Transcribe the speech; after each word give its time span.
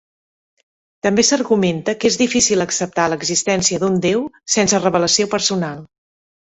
També 1.07 1.25
s'argumenta 1.27 1.95
que 1.99 2.11
és 2.15 2.19
difícil 2.23 2.67
acceptar 2.67 3.07
l'existència 3.15 3.83
d'un 3.87 4.03
déu 4.09 4.27
sense 4.59 4.85
revelació 4.91 5.33
personal. 5.39 5.91